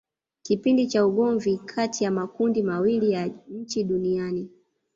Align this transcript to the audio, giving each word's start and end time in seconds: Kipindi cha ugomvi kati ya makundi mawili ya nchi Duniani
Kipindi 0.41 0.87
cha 0.87 1.05
ugomvi 1.05 1.57
kati 1.57 2.03
ya 2.03 2.11
makundi 2.11 2.63
mawili 2.63 3.11
ya 3.11 3.27
nchi 3.47 3.83
Duniani 3.83 4.49